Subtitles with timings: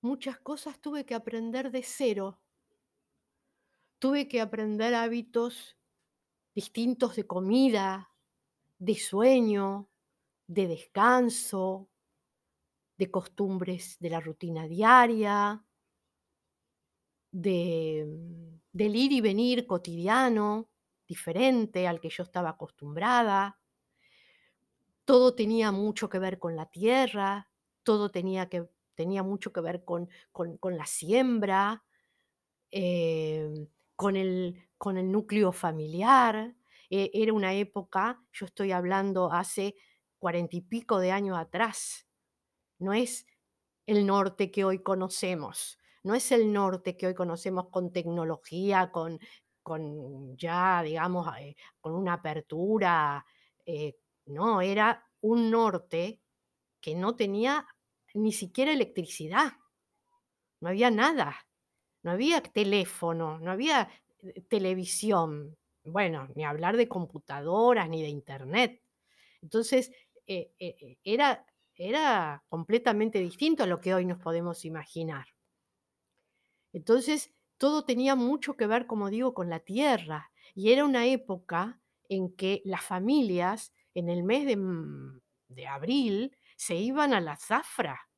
[0.00, 2.40] muchas cosas tuve que aprender de cero.
[3.98, 5.76] Tuve que aprender hábitos
[6.54, 8.10] distintos de comida,
[8.78, 9.90] de sueño,
[10.46, 11.88] de descanso,
[12.96, 15.64] de costumbres de la rutina diaria,
[17.32, 20.68] de, mm, del ir y venir cotidiano,
[21.06, 23.58] diferente al que yo estaba acostumbrada.
[25.04, 27.50] Todo tenía mucho que ver con la tierra,
[27.82, 28.68] todo tenía que
[29.02, 31.84] tenía mucho que ver con con la siembra,
[32.70, 36.54] em, con el con el núcleo familiar.
[36.90, 39.74] E era una época, yo estoy hablando hace
[40.18, 42.06] cuarenta y pico de años atrás.
[42.78, 43.26] No es
[43.86, 49.18] el norte que hoy conocemos, no es el norte que hoy conocemos con tecnología, con
[49.62, 53.24] con ya, digamos, eh, con una apertura,
[53.66, 56.22] eh, no, era un norte
[56.80, 57.66] que no tenía
[58.14, 59.52] ni siquiera electricidad.
[60.60, 61.36] No había nada,
[62.02, 63.90] no había teléfono, no había,
[64.22, 68.82] eh, televisión, bueno, ni hablar de computadoras ni de Internet.
[69.42, 69.92] Entonces,
[70.26, 75.26] eh eh era era completamente distinto a lo que hoy nos podemos imaginar.
[76.74, 81.80] Entonces, todo tenía mucho que ver, como digo, con la tierra, y era una época
[82.08, 85.20] en que las familias, en el mes de, mm,
[85.50, 88.08] de abril, se iban a la zafra.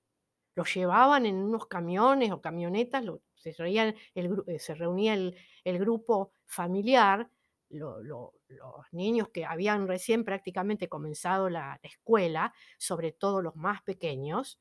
[0.55, 7.31] Los llevaban en unos camiones o camionetas, se reían el eh, reunía el grupo familiar,
[7.71, 13.83] lo lo los niños que habían recién prácticamente comenzado la escuela, sobre todo los más
[13.83, 14.61] pequeños,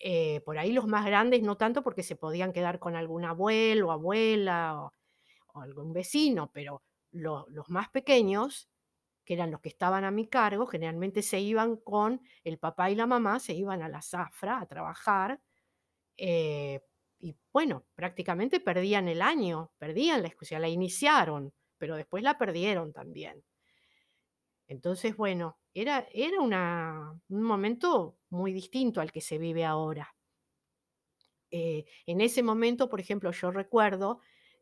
[0.00, 3.92] eh, por ahí los más grandes no tanto, porque se podían quedar con algún abuelo,
[3.92, 4.90] abuela
[5.54, 8.69] o algún vecino, pero lo los más pequeños,
[9.30, 12.96] que eran los que estaban a mi cargo, generalmente se iban con el papá y
[12.96, 15.40] la mamá, se iban a la zafra a trabajar,
[16.16, 16.82] eh,
[17.20, 22.92] y bueno, prácticamente perdían el año, perdían la sea, la iniciaron, pero después la perdieron
[22.92, 23.44] también.
[24.68, 30.14] Entonces, bueno, era era un momento muy distinto al que se vive ahora.
[31.50, 34.20] Eh, en ese momento, por ejemplo, yo recuerdo,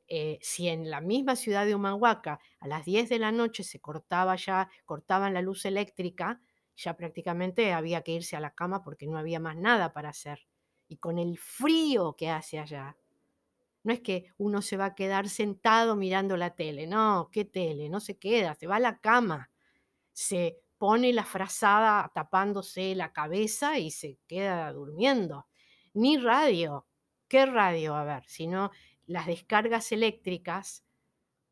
[0.08, 3.80] eh, si en la misma ciudad de Humahuaca a las 10 de la noche se
[3.80, 6.40] cortaba ya cortaban la luz eléctrica,
[6.76, 10.46] ya prácticamente había que irse a la cama porque no había más nada para hacer.
[10.88, 12.96] Y con el frío que hace allá,
[13.84, 17.88] no es que uno se va a quedar sentado mirando la tele, no, ¿qué tele?
[17.88, 19.50] No se queda, se va a la cama,
[20.12, 25.48] se pone la frazada tapándose la cabeza y se queda durmiendo.
[25.94, 26.86] Ni radio,
[27.28, 28.24] ¿qué radio a haber?
[28.26, 28.70] Sino
[29.08, 30.84] las descargas eléctricas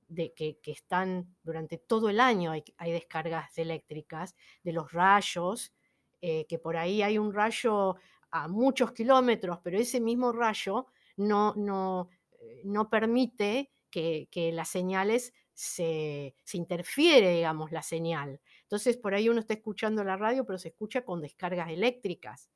[0.08, 5.72] de que están durante todo el año hay hay descargas eléctricas de los rayos,
[6.20, 7.96] eh, que por ahí hay un rayo
[8.30, 10.86] a muchos kilómetros, pero ese mismo rayo
[11.16, 12.08] no no,
[12.40, 18.40] eh, no permite que que las señales se se interfiere, digamos, la señal.
[18.62, 22.50] Entonces, por ahí uno está escuchando la radio, pero se escucha con descargas eléctricas.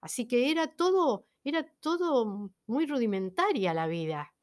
[0.00, 4.34] Así que era todo era todo muy rudimentaria la vida.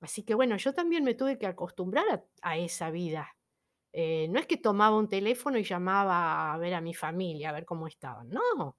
[0.00, 3.36] Así que, bueno, yo también me tuve que acostumbrar a esa vida.
[3.92, 7.52] Eh, no es que tomaba un teléfono y llamaba a ver a mi familia, a
[7.52, 8.28] ver cómo estaban.
[8.30, 8.78] No,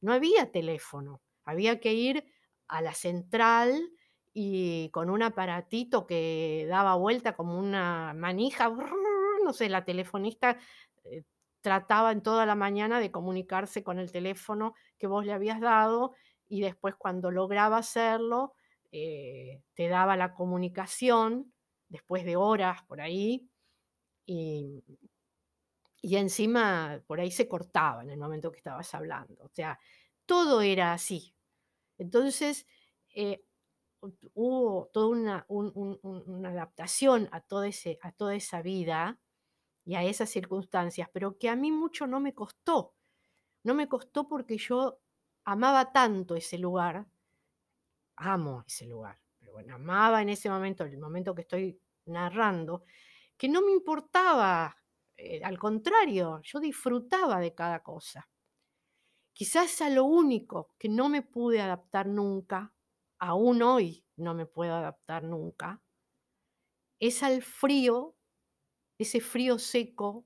[0.00, 1.22] no había teléfono.
[1.44, 2.24] Había que ir
[2.68, 3.90] a la central
[4.32, 8.70] y con un aparatito que daba vuelta como una manija,
[9.44, 10.58] no sé, la telefonista,
[11.04, 11.24] eh,
[11.60, 16.14] trataba en toda la mañana de comunicarse con el teléfono que vos le habías dado,
[16.52, 18.54] y después cuando lograba hacerlo,
[18.92, 21.52] eh, te daba la comunicación,
[21.88, 23.48] después de horas por ahí,
[24.26, 24.84] y
[26.00, 29.44] y encima por ahí se cortaba en el momento que estabas hablando.
[29.44, 29.78] O sea,
[30.26, 31.34] todo era así.
[31.98, 32.66] Entonces,
[33.14, 33.44] eh,
[34.02, 38.62] hu hubo toda una un un un una adaptación a todo ese a toda esa
[38.62, 39.20] vida
[39.86, 42.94] y a esas circunstancias, pero que a mí mucho no me costó.
[43.64, 45.00] No me costó porque yo
[45.44, 47.06] amaba tanto ese lugar
[48.16, 52.84] amo ese lugar, pero bueno, amaba en ese momento, en el momento que estoy narrando,
[53.36, 54.76] que no me importaba,
[55.16, 58.28] eh, al contrario, yo disfrutaba de cada cosa.
[59.32, 62.72] Quizás a lo único que no me pude adaptar nunca,
[63.18, 65.82] aún hoy no me puedo adaptar nunca
[67.02, 68.14] es al frío,
[68.96, 70.24] ese frío seco,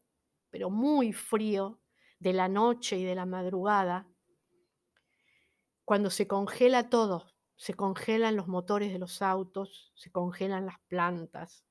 [0.50, 1.80] pero muy frío,
[2.18, 4.06] de la noche y de la madrugada
[5.86, 11.64] cuando se congela todo, se congelan los motores de los autos, se congelan las plantas,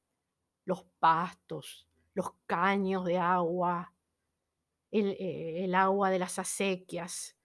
[0.65, 3.93] los pastos, los caños de agua,
[4.91, 7.35] el, eh, agua de las acequias.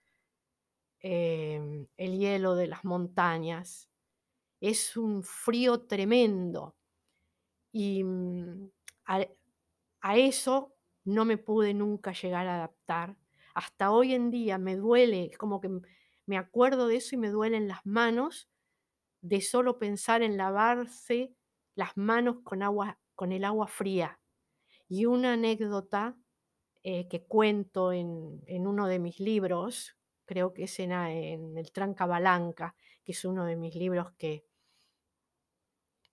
[0.99, 3.89] em, el hielo de las montañas.
[4.61, 6.75] Es un frío tremendo.
[7.71, 8.69] Y, mm,
[9.07, 9.27] a
[10.01, 10.75] a eso
[11.05, 13.17] no me pude nunca llegar a adaptar.
[13.55, 15.69] Hasta hoy en día me duele, es como que
[16.31, 18.49] me acuerdo de eso y me duelen las manos
[19.21, 21.35] de solo pensar en lavarse
[21.75, 24.21] las manos con agua con el agua fría.
[24.87, 26.17] Y una anécdota,
[26.83, 31.57] eh, que cuento en en uno de mis libros, creo que es en a en
[31.57, 34.45] el Trancabalanca, que es uno de mis libros que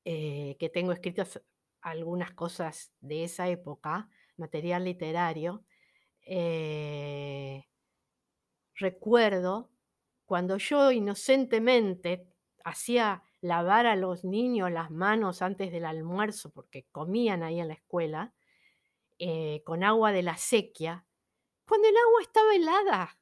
[0.05, 1.41] eh, que tengo escritas
[1.81, 5.65] algunas cosas de esa época, material literario,
[6.23, 7.65] eh
[8.79, 9.71] recuerdo
[10.29, 12.29] cuando yo inocentemente
[12.63, 17.73] hacía lavar a los niños las manos antes del almuerzo, porque comían ahí en la
[17.73, 18.35] escuela,
[19.19, 21.07] eh, con agua de la acequia,
[21.67, 23.19] cuando el agua estaba helada.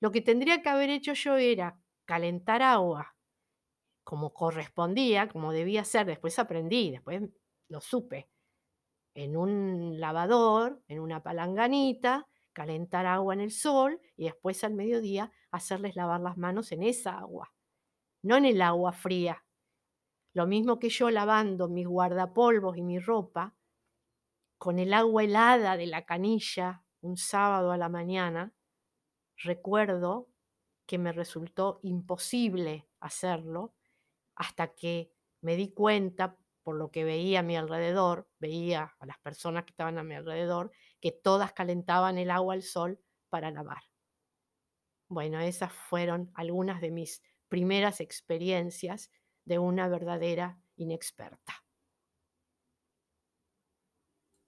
[0.00, 3.14] Lo que tendría que haber hecho yo era calentar agua
[4.02, 7.28] como correspondía, como debía ser, después aprendí, después
[7.68, 8.30] lo supe,
[9.12, 12.26] en un lavador, en una palanganita,
[12.60, 17.18] calentar agua en el sol y después al mediodía hacerles lavar las manos en esa
[17.18, 17.54] agua,
[18.22, 19.46] no en el agua fría.
[20.34, 23.56] Lo mismo que yo lavando mis guardapolvos y mi ropa
[24.58, 28.52] con el agua helada de la canilla un sábado a la mañana,
[29.38, 30.28] recuerdo
[30.84, 33.72] que me resultó imposible hacerlo
[34.34, 39.18] hasta que me di cuenta, por lo que veía a mi alrededor, veía a las
[39.20, 43.82] personas que estaban a mi alrededor, que todas calentaban el agua al sol para lavar.
[45.08, 49.10] Bueno, esas fueron algunas de mis primeras experiencias
[49.44, 51.64] de una verdadera inexperta.